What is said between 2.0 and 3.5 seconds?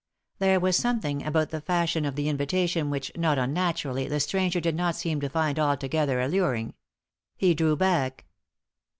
of the invitation which, not